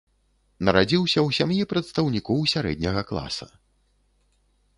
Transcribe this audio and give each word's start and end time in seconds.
Нарадзіўся 0.69 1.13
ў 1.13 1.29
сям'і 1.39 1.67
прадстаўнікоў 1.73 2.39
сярэдняга 2.55 3.01
класа. 3.11 3.51